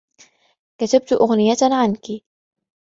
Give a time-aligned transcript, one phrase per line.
[0.77, 2.01] كتبت أغنية عنك.